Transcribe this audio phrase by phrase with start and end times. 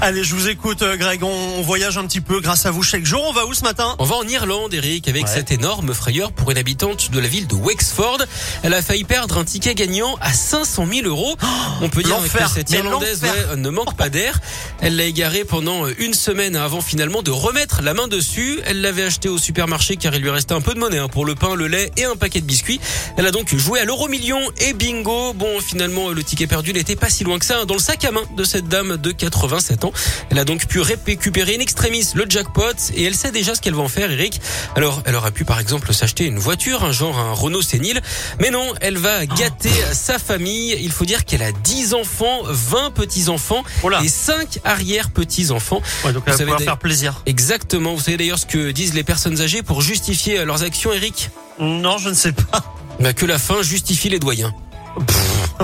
[0.00, 1.22] Allez, je vous écoute, euh, Greg.
[1.22, 3.24] On voyage un petit peu grâce à vous chaque jour.
[3.26, 3.94] On va où ce matin?
[3.98, 5.30] On va en Irlande, Eric, avec Ouais.
[5.32, 8.18] cette énorme frayeur pour une habitante de la ville de Wexford.
[8.62, 11.36] Elle a failli perdre un ticket gagnant à 500 000 euros.
[11.80, 14.38] On peut dire que cette Irlandaise ouais, ne manque pas d'air.
[14.82, 18.60] Elle l'a égaré pendant une semaine avant finalement de remettre la main dessus.
[18.66, 21.24] Elle l'avait acheté au supermarché car il lui restait un peu de monnaie hein, pour
[21.24, 22.80] le pain, le lait et un paquet de biscuits.
[23.16, 25.32] Elle a donc joué à l'euro million et bingo.
[25.32, 28.04] Bon, finalement, le ticket perdu n'était pas si loin que ça hein, dans le sac
[28.04, 29.83] à main de cette dame de 87 ans.
[30.30, 32.62] Elle a donc pu récupérer in extremis le jackpot
[32.94, 34.40] et elle sait déjà ce qu'elle va en faire, Eric.
[34.76, 38.00] Alors, elle aurait pu par exemple s'acheter une voiture, un genre un Renault sénile,
[38.40, 40.76] mais non, elle va gâter sa famille.
[40.80, 45.82] Il faut dire qu'elle a 10 enfants, 20 petits-enfants Oh et 5 arrière-petits-enfants.
[46.04, 47.22] Ouais, donc elle Vous va pouvoir faire plaisir.
[47.26, 47.94] Exactement.
[47.94, 51.30] Vous savez d'ailleurs ce que disent les personnes âgées pour justifier leurs actions, Eric?
[51.58, 52.74] Non, je ne sais pas.
[53.00, 54.52] bah, Que la fin justifie les doyens.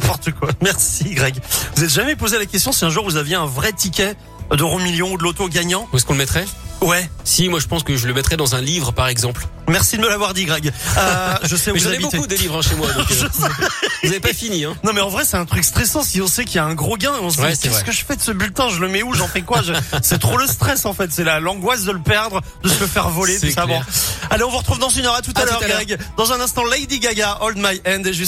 [0.00, 0.50] N'importe quoi.
[0.62, 1.36] Merci, Greg.
[1.76, 4.14] Vous êtes jamais posé la question si un jour vous aviez un vrai ticket
[4.52, 6.44] d'euro million ou de loto gagnant Où est-ce qu'on le mettrait?
[6.80, 7.10] Ouais.
[7.24, 9.46] Si, moi je pense que je le mettrais dans un livre par exemple.
[9.66, 10.72] Merci de me l'avoir dit, Greg.
[10.96, 13.28] Euh, je sais où vous j'en ai beaucoup des livres hein, chez moi, donc euh,
[14.04, 14.64] vous n'avez pas fini.
[14.64, 14.76] Hein.
[14.84, 16.74] Non mais en vrai c'est un truc stressant si on sait qu'il y a un
[16.74, 18.68] gros gain on se Ouais, dit qu'est-ce que je fais de ce bulletin?
[18.70, 19.12] Je le mets où?
[19.12, 19.60] J'en fais quoi?
[19.62, 22.78] Je- c'est trop le stress en fait c'est la l'angoisse de le perdre de se
[22.80, 23.80] le faire voler tout ça bon
[24.30, 25.76] allez on vous retrouve dans une heure à tout à, l'heure à l'heure.
[25.84, 28.26] Greg dans un instant Lady Gaga Hold My Hand et juste